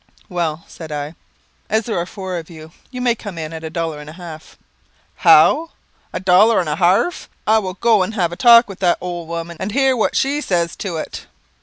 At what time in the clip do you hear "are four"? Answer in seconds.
1.99-2.37